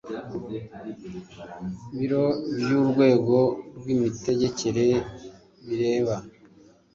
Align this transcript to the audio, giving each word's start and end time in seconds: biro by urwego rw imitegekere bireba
biro 1.97 2.23
by 2.59 2.69
urwego 2.79 3.37
rw 3.77 3.85
imitegekere 3.95 4.85
bireba 5.65 6.15